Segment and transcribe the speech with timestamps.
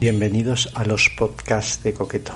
[0.00, 2.32] Bienvenidos a los podcasts de Coqueto.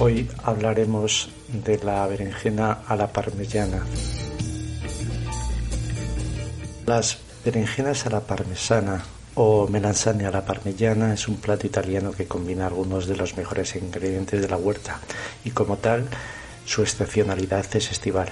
[0.00, 3.86] Hoy hablaremos de la berenjena a la parmesana.
[6.86, 9.04] Las berenjenas a la parmesana
[9.36, 13.76] o melanzane a la parmigiana es un plato italiano que combina algunos de los mejores
[13.76, 14.98] ingredientes de la huerta
[15.44, 16.08] y como tal
[16.66, 18.28] su excepcionalidad es estival.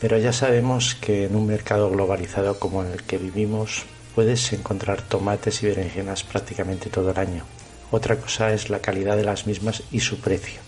[0.00, 3.84] Pero ya sabemos que en un mercado globalizado como el que vivimos
[4.18, 7.44] puedes encontrar tomates y berenjenas prácticamente todo el año.
[7.92, 10.60] Otra cosa es la calidad de las mismas y su precio.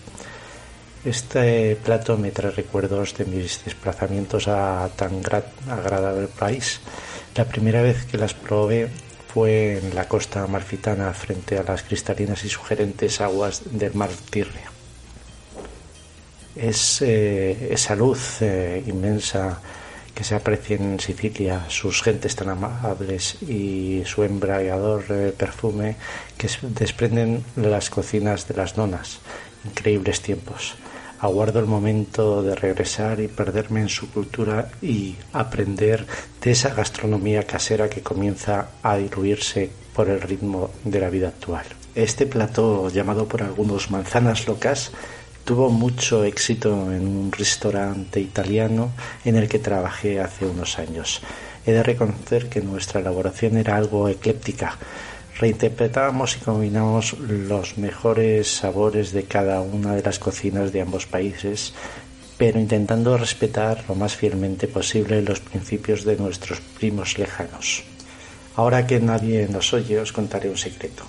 [1.03, 5.21] Este plato me trae recuerdos de mis desplazamientos a tan
[5.69, 6.79] agradable país.
[7.35, 8.87] La primera vez que las probé
[9.33, 14.71] fue en la costa marfitana frente a las cristalinas y sugerentes aguas del mar Tirrea.
[16.55, 19.59] Es eh, esa luz eh, inmensa
[20.13, 25.95] que se aprecia en Sicilia, sus gentes tan amables y su embriagador eh, perfume
[26.37, 29.19] que desprenden las cocinas de las donas.
[29.65, 30.75] Increíbles tiempos.
[31.19, 36.07] Aguardo el momento de regresar y perderme en su cultura y aprender
[36.41, 41.65] de esa gastronomía casera que comienza a diluirse por el ritmo de la vida actual.
[41.93, 44.91] Este plato, llamado por algunos manzanas locas,
[45.45, 48.91] tuvo mucho éxito en un restaurante italiano
[49.25, 51.21] en el que trabajé hace unos años.
[51.65, 54.77] He de reconocer que nuestra elaboración era algo ecléptica.
[55.37, 61.73] Reinterpretábamos y combinábamos los mejores sabores de cada una de las cocinas de ambos países,
[62.37, 67.83] pero intentando respetar lo más fielmente posible los principios de nuestros primos lejanos.
[68.55, 71.03] Ahora que nadie nos oye, os contaré un secreto.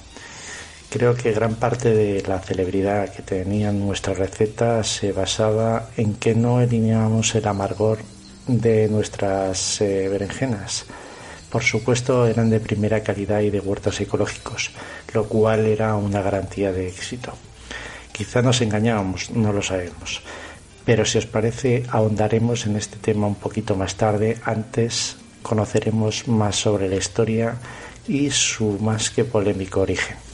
[0.93, 6.35] Creo que gran parte de la celebridad que tenían nuestras recetas se basaba en que
[6.35, 8.01] no eliminábamos el amargor
[8.47, 10.85] de nuestras eh, berenjenas.
[11.49, 14.73] Por supuesto eran de primera calidad y de huertos ecológicos,
[15.15, 17.33] lo cual era una garantía de éxito.
[18.13, 20.21] Quizá nos engañábamos, no lo sabemos.
[20.85, 24.37] Pero si os parece, ahondaremos en este tema un poquito más tarde.
[24.45, 27.57] Antes conoceremos más sobre la historia
[28.07, 30.32] y su más que polémico origen.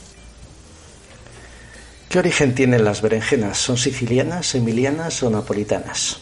[2.09, 3.59] ¿Qué origen tienen las berenjenas?
[3.59, 6.17] ¿Son sicilianas, emilianas o napolitanas?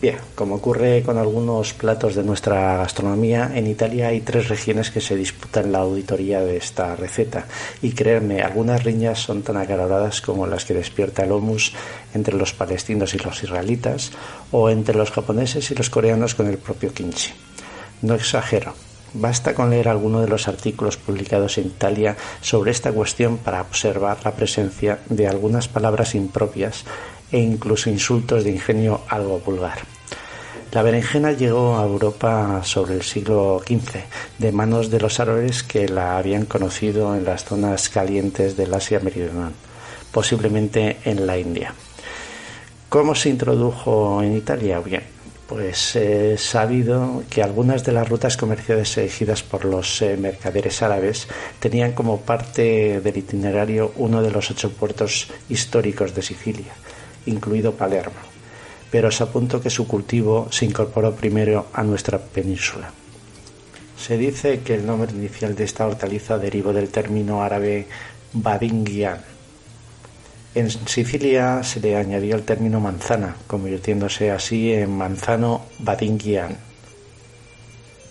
[0.00, 5.02] Bien, como ocurre con algunos platos de nuestra gastronomía, en Italia hay tres regiones que
[5.02, 7.44] se disputan la auditoría de esta receta.
[7.82, 11.74] Y créanme, algunas riñas son tan acaloradas como las que despierta el humus
[12.14, 14.12] entre los palestinos y los israelitas,
[14.52, 17.32] o entre los japoneses y los coreanos con el propio kimchi.
[18.00, 18.72] No exagero,
[19.12, 24.18] Basta con leer alguno de los artículos publicados en Italia sobre esta cuestión para observar
[24.24, 26.84] la presencia de algunas palabras impropias
[27.32, 29.78] e incluso insultos de ingenio algo vulgar.
[30.72, 34.04] La berenjena llegó a Europa sobre el siglo XV
[34.38, 39.00] de manos de los árabes que la habían conocido en las zonas calientes del Asia
[39.00, 39.52] Meridional,
[40.12, 41.74] posiblemente en la India.
[42.88, 44.78] ¿Cómo se introdujo en Italia?
[44.78, 45.02] Bien,
[45.50, 51.26] pues he sabido que algunas de las rutas comerciales elegidas por los eh, mercaderes árabes
[51.58, 56.72] tenían como parte del itinerario uno de los ocho puertos históricos de Sicilia,
[57.26, 58.22] incluido Palermo,
[58.92, 62.92] pero os apunto que su cultivo se incorporó primero a nuestra península.
[63.98, 67.88] Se dice que el nombre inicial de esta hortaliza derivó del término árabe
[68.34, 69.18] badingian,
[70.54, 76.56] en Sicilia se le añadió el término manzana, convirtiéndose así en manzano badingian.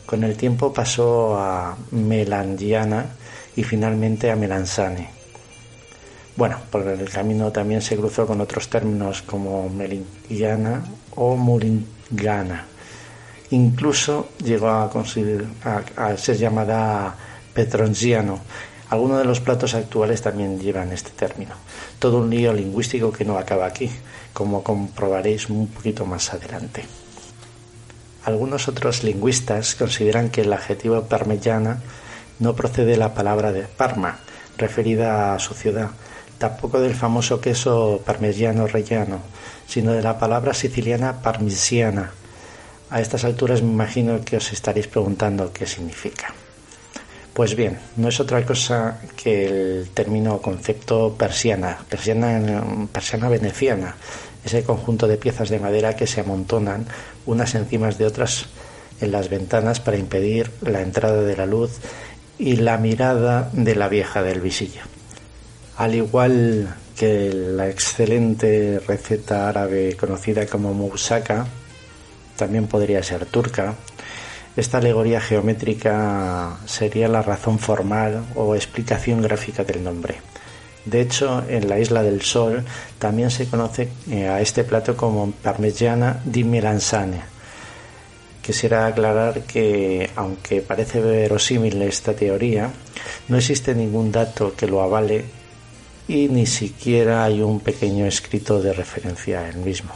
[0.05, 3.05] Con el tiempo pasó a melangiana
[3.55, 5.09] y finalmente a melanzane.
[6.37, 12.65] Bueno, por el camino también se cruzó con otros términos como melingiana o mulingana.
[13.51, 14.89] Incluso llegó a,
[15.97, 17.15] a ser llamada
[17.53, 18.39] petrongiano
[18.89, 21.55] algunos de los platos actuales también llevan este término.
[21.99, 23.91] Todo un lío lingüístico que no acaba aquí,
[24.33, 26.85] como comprobaréis un poquito más adelante.
[28.25, 31.81] Algunos otros lingüistas consideran que el adjetivo parmellana
[32.39, 34.19] no procede de la palabra de Parma,
[34.57, 35.91] referida a su ciudad,
[36.39, 39.19] tampoco del famoso queso parmesiano rellano,
[39.67, 42.11] sino de la palabra siciliana parmisiana.
[42.89, 46.33] A estas alturas me imagino que os estaréis preguntando qué significa.
[47.39, 53.95] Pues bien, no es otra cosa que el término concepto persiana, persiana, persiana veneciana,
[54.43, 56.85] ese conjunto de piezas de madera que se amontonan
[57.25, 58.47] unas encima de otras
[58.99, 61.79] en las ventanas para impedir la entrada de la luz
[62.37, 64.81] y la mirada de la vieja del visillo.
[65.77, 71.47] Al igual que la excelente receta árabe conocida como moussaka,
[72.35, 73.75] también podría ser turca,
[74.59, 80.15] esta alegoría geométrica sería la razón formal o explicación gráfica del nombre.
[80.85, 82.63] De hecho, en la Isla del Sol
[82.97, 87.21] también se conoce eh, a este plato como parmigiana di melanzane.
[88.41, 92.71] Quisiera aclarar que, aunque parece verosímil esta teoría,
[93.27, 95.25] no existe ningún dato que lo avale
[96.07, 99.91] y ni siquiera hay un pequeño escrito de referencia al mismo.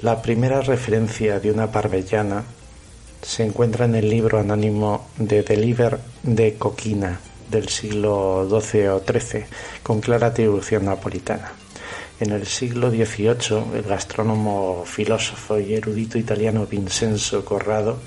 [0.00, 2.44] La primera referencia de una parmellana
[3.24, 9.44] se encuentra en el libro anónimo de Deliver de Coquina del siglo XII o XIII,
[9.82, 11.52] con clara atribución napolitana.
[12.20, 17.98] En el siglo XVIII, el gastrónomo, filósofo y erudito italiano Vincenzo Corrado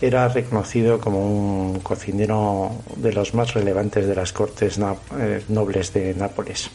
[0.00, 6.14] era reconocido como un cocinero de los más relevantes de las cortes eh, nobles de
[6.14, 6.70] Nápoles.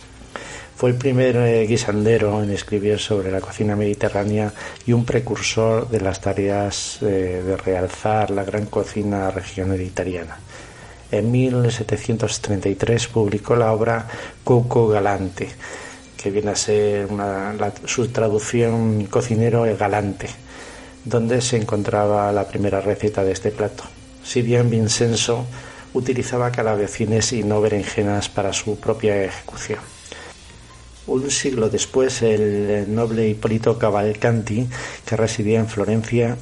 [0.75, 4.51] Fue el primer eh, guisandero en escribir sobre la cocina mediterránea
[4.85, 10.37] y un precursor de las tareas eh, de realzar la gran cocina regional italiana.
[11.11, 14.07] En 1733 publicó la obra
[14.43, 15.47] Cuco Galante,
[16.17, 17.07] que viene a ser
[17.85, 20.29] su traducción cocinero galante
[21.05, 23.83] donde se encontraba la primera receta de este plato.
[24.23, 25.45] Si bien Vincenzo
[25.93, 29.79] utilizaba calabacines y no berenjenas para su propia ejecución.
[31.05, 34.69] Un siglo después, el noble Hipólito Cavalcanti,
[35.05, 36.38] que residía en Florencia,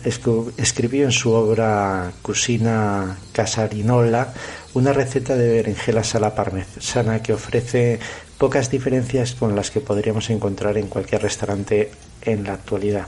[0.57, 4.33] escribió en su obra Cusina Casarinola
[4.75, 7.99] una receta de berenjelas a la parmesana que ofrece
[8.37, 11.89] pocas diferencias con las que podríamos encontrar en cualquier restaurante
[12.21, 13.07] en la actualidad.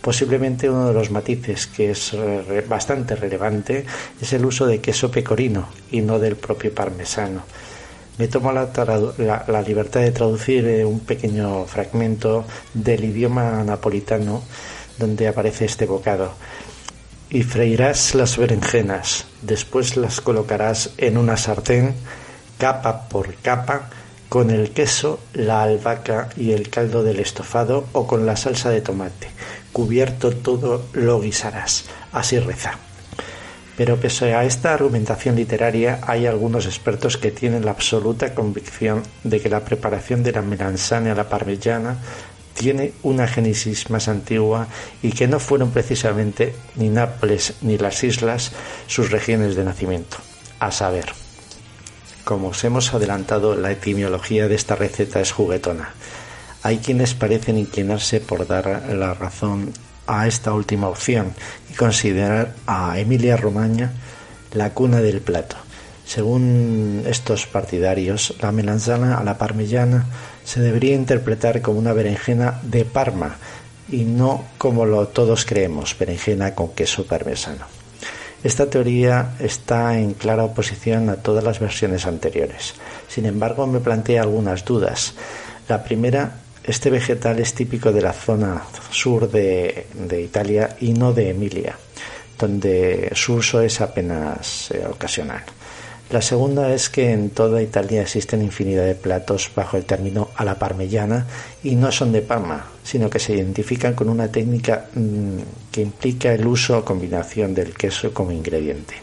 [0.00, 2.12] Posiblemente uno de los matices que es
[2.68, 3.84] bastante relevante
[4.20, 7.42] es el uso de queso pecorino y no del propio parmesano.
[8.18, 12.44] Me tomo la, libertad de traducir eh, un pequeño fragmento
[12.74, 14.42] del idioma napolitano
[14.98, 16.32] donde aparece este bocado.
[17.30, 21.94] Y freirás las berenjenas, después las colocarás en una sartén,
[22.58, 23.90] capa por capa,
[24.28, 28.82] con el queso, la albahaca y el caldo del estofado o con la salsa de
[28.82, 29.28] tomate
[29.78, 31.84] cubierto todo lo guisarás.
[32.10, 32.87] Así reza.
[33.78, 39.40] Pero pese a esta argumentación literaria, hay algunos expertos que tienen la absoluta convicción de
[39.40, 41.96] que la preparación de la melanzane a la parmigiana
[42.54, 44.66] tiene una génesis más antigua
[45.00, 48.50] y que no fueron precisamente ni Nápoles ni las islas
[48.88, 50.16] sus regiones de nacimiento.
[50.58, 51.12] A saber,
[52.24, 55.94] como os hemos adelantado, la etimología de esta receta es juguetona.
[56.64, 59.72] Hay quienes parecen inclinarse por dar la razón
[60.08, 61.34] a esta última opción
[61.70, 63.92] y considerar a Emilia Romagna
[64.52, 65.56] la cuna del plato.
[66.04, 70.06] Según estos partidarios, la melanzana a la parmellana
[70.42, 73.36] se debería interpretar como una berenjena de Parma
[73.90, 77.66] y no como lo todos creemos, berenjena con queso parmesano.
[78.42, 82.74] Esta teoría está en clara oposición a todas las versiones anteriores.
[83.08, 85.14] Sin embargo, me plantea algunas dudas.
[85.68, 86.32] La primera
[86.68, 89.86] este vegetal es típico de la zona sur de,
[90.22, 91.78] Italia y no de Emilia,
[92.38, 95.42] donde su uso es apenas eh, ocasional.
[96.10, 100.44] La segunda es que en toda Italia existen infinidad de platos bajo el término a
[100.44, 101.26] la parmellana
[101.62, 105.38] y no son de Parma, sino que se identifican con una técnica mm,
[105.70, 108.94] que implica el uso o combinación del queso como ingrediente.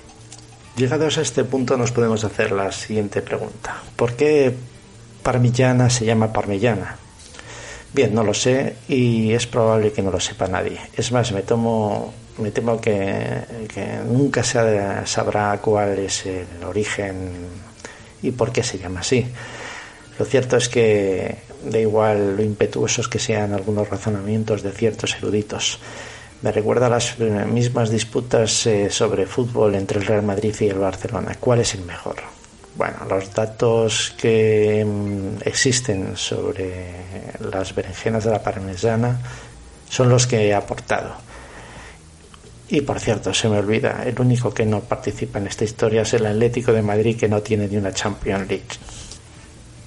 [0.77, 3.81] Llegados a este punto nos podemos hacer la siguiente pregunta.
[3.95, 4.53] ¿Por qué
[5.21, 7.04] parmigiana se llama parmellana?
[7.95, 10.77] Bien, no lo sé y es probable que no lo sepa nadie.
[10.97, 13.39] Es más, me tomo, me temo que,
[14.05, 17.31] nunca se sabrá cuál es el origen
[18.21, 19.25] y por qué se llama así.
[20.19, 25.79] Lo cierto es que da igual lo impetuosos que sean algunos razonamientos de ciertos eruditos.
[26.41, 30.79] Me recuerda a las mismas disputas eh, sobre fútbol entre el Real Madrid y el
[30.79, 31.37] Barcelona.
[31.39, 32.17] ¿Cuál es el mejor?
[32.75, 36.93] Bueno, los datos que mm, existen sobre
[37.51, 39.19] las berenjenas de la parmesana
[39.89, 41.15] son los que he aportado.
[42.67, 46.13] Y por cierto, se me olvida, el único que no participa en esta historia es
[46.15, 48.65] el Atlético de Madrid que no tiene ni una Champions League.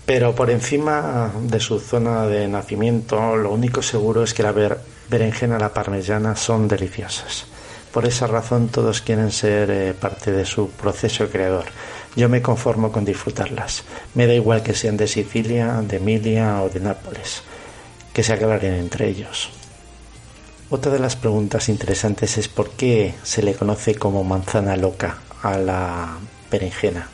[0.07, 4.55] Pero por encima de su zona de nacimiento, lo único seguro es que la
[5.11, 7.45] berenjena y la parmesana son deliciosas.
[7.93, 11.65] Por esa razón todos quieren ser eh, parte de su proceso creador.
[12.19, 13.85] Yo me conformo con disfrutarlas.
[14.15, 17.45] Me da igual que sean de Sicilia, de Emilia o de Nápoles,
[18.13, 19.51] que se aclaren entre ellos.
[20.69, 25.59] Otra de las preguntas interesantes es por qué se le conoce como manzana loca a
[25.59, 26.19] la
[26.51, 27.07] berenjena.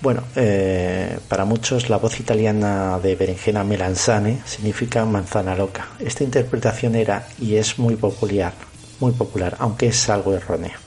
[0.00, 5.88] Bueno, eh, para muchos la voz italiana de berenjena melanzane significa manzana loca.
[5.98, 8.54] Esta interpretación era y es muy popular,
[9.00, 10.80] muy popular, aunque es algo errónea.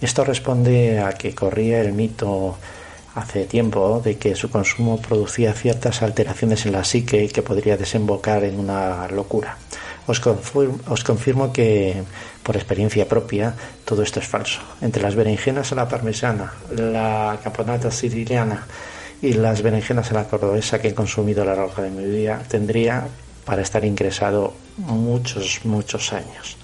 [0.00, 2.56] Esto responde a que corría el mito
[3.14, 8.44] hace tiempo de que su consumo producía ciertas alteraciones en la psique que podría desembocar
[8.44, 9.56] en una locura.
[10.06, 12.02] Os confirmo, que,
[12.42, 14.60] por experiencia propia, todo esto es falso.
[14.80, 18.66] Entre las berenjenas a la parmesana, la caponata siciliana
[19.22, 22.42] y las berenjenas a la cordobesa que he consumido a lo largo de mi vida,
[22.48, 23.08] tendría
[23.44, 26.58] para estar ingresado muchos, muchos años.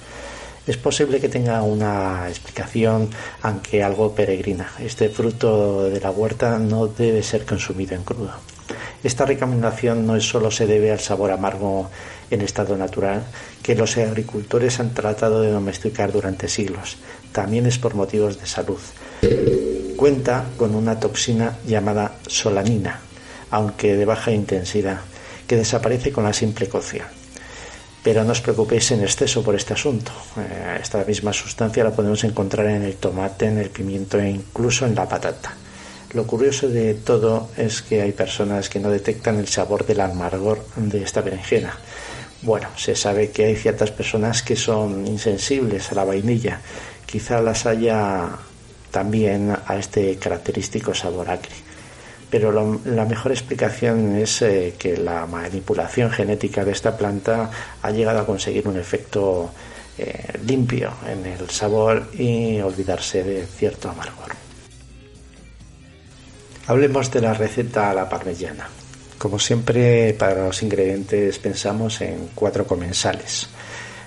[0.64, 3.11] Es posible que tenga una explicación,
[3.42, 4.71] aunque algo peregrina.
[4.78, 8.31] Este fruto de la huerta no debe ser consumido en crudo.
[9.02, 11.90] Esta recomendación no solo se debe al sabor amargo
[12.31, 13.25] en estado natural
[13.61, 16.97] que los agricultores han tratado de domesticar durante siglos.
[17.33, 18.78] También es por motivos de salud.
[19.97, 23.00] Cuenta con una toxina llamada solanina,
[23.50, 25.00] aunque de baja intensidad,
[25.49, 27.22] que desaparece con la simple cocción.
[28.02, 30.11] Pero no os preocupéis en exceso por este asunto.
[30.37, 34.87] Eh, esta misma sustancia la podemos encontrar en el tomate, en el pimiento e incluso
[34.87, 35.54] en la patata.
[36.12, 40.66] Lo curioso de todo es que hay personas que no detectan el sabor del amargor
[40.76, 41.78] de esta berenjena
[42.42, 46.61] bueno, se sabe que hay ciertas personas que son insensibles a la vainilla.
[47.06, 48.30] Quizá las haya
[48.90, 51.54] también a este característico sabor acre.
[52.32, 57.50] Pero la mejor explicación es eh, que la manipulación genética de esta planta
[57.82, 59.50] ha llegado a conseguir un efecto
[59.98, 64.32] eh, limpio en el sabor y olvidarse de cierto amargor.
[66.68, 68.66] Hablemos de la receta a la parmesana.
[69.18, 73.50] Como siempre, para los ingredientes pensamos en cuatro comensales.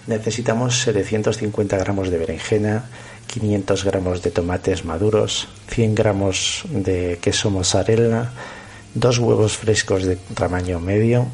[0.07, 2.85] Necesitamos 750 gramos de berenjena,
[3.27, 8.31] 500 gramos de tomates maduros, 100 gramos de queso mozzarella,
[8.93, 11.27] dos huevos frescos de tamaño medio,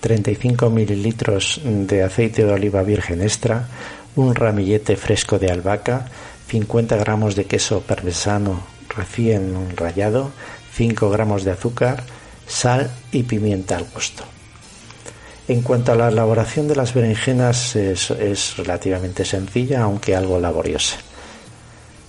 [0.00, 3.68] 35 mililitros de aceite de oliva virgen extra,
[4.16, 6.06] un ramillete fresco de albahaca,
[6.48, 10.32] 50 gramos de queso parmesano recién rallado,
[10.74, 12.04] 5 gramos de azúcar,
[12.46, 14.24] sal y pimienta al gusto.
[15.48, 20.96] En cuanto a la elaboración de las berenjenas es, relativamente sencilla, aunque algo laboriosa.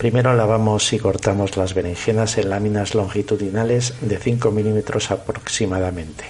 [0.02, 6.24] Primero lavamos y cortamos las berenjenas en láminas longitudinales de 5 milímetros aproximadamente.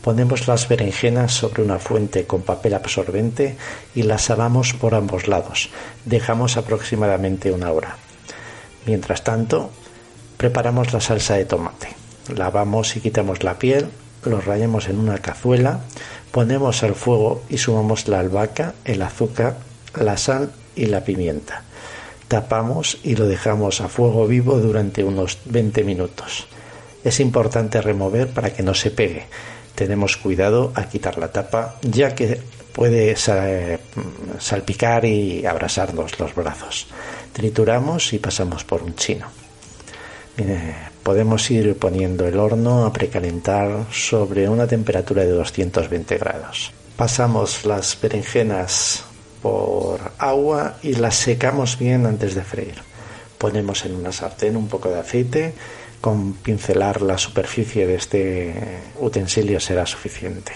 [0.00, 3.58] Ponemos las berenjenas sobre una fuente con papel absorbente
[3.94, 5.68] y las salamos por ambos lados.
[6.06, 7.98] Dejamos aproximadamente una hora.
[8.86, 9.70] Mientras tanto,
[10.38, 11.88] preparamos la salsa de tomate
[12.34, 13.88] lavamos y quitamos la piel,
[14.24, 15.80] lo rayamos en una cazuela,
[16.30, 19.58] ponemos al fuego y sumamos la albahaca, el azúcar,
[20.00, 21.64] la sal y la pimienta.
[22.32, 26.46] Tapamos y lo dejamos a fuego vivo durante unos 20 minutos.
[27.04, 29.26] Es importante remover para que no se pegue.
[29.74, 32.40] Tenemos cuidado al quitar la tapa ya que
[32.72, 33.16] puede
[34.38, 36.86] salpicar y abrasarnos los brazos.
[37.34, 39.26] Trituramos y pasamos por un chino.
[41.02, 46.72] podemos ir poniendo el horno a precalentar sobre una temperatura de 220 grados.
[46.96, 49.04] Pasamos las berenjenas
[49.42, 52.76] por agua y las secamos bien antes de freír.
[53.36, 55.54] Ponemos en una sartén un poco de aceite,
[56.00, 58.54] con pincelar la superficie de este
[59.00, 60.52] utensilio será suficiente.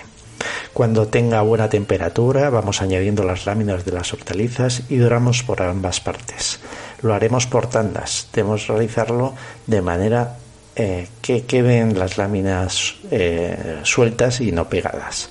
[0.72, 6.00] Cuando tenga buena temperatura vamos añadiendo las láminas de las hortalizas y doramos por ambas
[6.00, 6.60] partes.
[7.02, 8.28] Lo haremos por tandas.
[8.32, 9.34] Debemos realizarlo
[9.66, 10.36] de manera
[10.74, 15.30] eh, que queden las láminas eh, sueltas y no pegadas.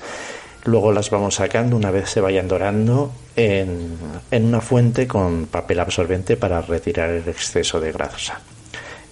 [0.66, 3.98] Luego las vamos sacando una vez se vayan dorando en,
[4.32, 8.42] una fuente con papel absorbente para retirar el exceso de grasa.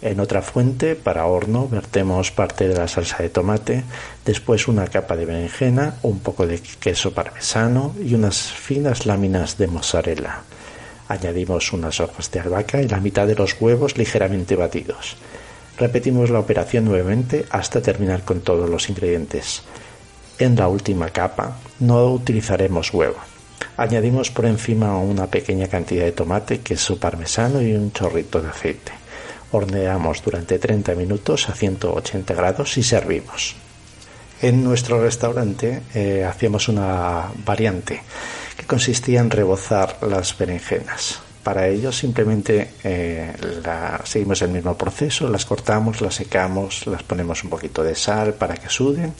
[0.01, 3.83] En otra fuente, para horno, vertemos parte de la salsa de tomate,
[4.25, 9.67] después una capa de berenjena, un poco de queso parmesano y unas finas láminas de
[9.67, 10.41] mozzarella.
[11.07, 15.17] Añadimos unas hojas de albahaca y la mitad de los huevos ligeramente batidos.
[15.77, 19.63] Repetimos la operación nuevamente hasta terminar con todos los ingredientes.
[20.43, 23.15] En la última capa no utilizaremos huevo.
[23.77, 28.91] Añadimos por encima una pequeña cantidad de tomate, queso parmesano y un chorrito de aceite.
[29.53, 33.55] Horneamos durante 30 minutos a 180 grados y servimos.
[34.41, 38.01] En nuestro restaurante eh, hacíamos una variante
[38.57, 41.21] que consistía en rebozar las berenjenas.
[41.43, 43.33] Para ello simplemente eh,
[44.05, 48.55] seguimos el mismo proceso, las cortamos, las secamos, las ponemos un poquito de sal para
[48.55, 49.13] que suden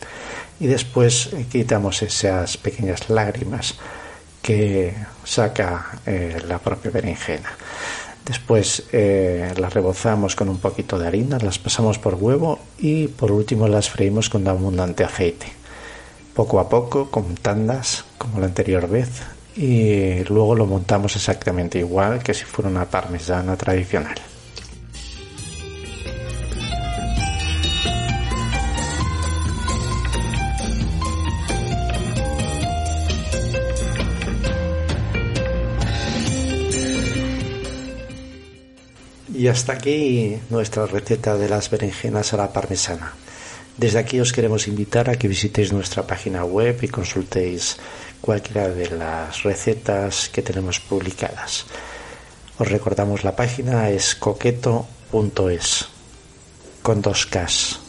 [0.57, 3.75] y después eh, quitamos esas pequeñas lágrimas
[4.41, 4.93] que
[5.25, 7.51] saca eh, la propia berenjena.
[8.25, 13.67] Después las rebozamos con un poquito de harina, las pasamos por huevo y por último
[13.67, 15.47] las freímos con abundante aceite.
[16.33, 19.09] Poco a poco, con tandas, como la anterior vez,
[19.55, 24.15] y luego lo montamos exactamente igual que si fuera una parmesana tradicional.
[39.36, 43.13] Y hasta aquí nuestra receta de las berenjenas a la parmesana.
[43.77, 47.77] Desde aquí os queremos invitar a que visitéis nuestra página web y consultéis
[48.23, 51.65] cualquiera de las recetas que tenemos publicadas.
[52.57, 55.89] Os recordamos la página es coqueto.es
[56.81, 57.82] con dos Ks.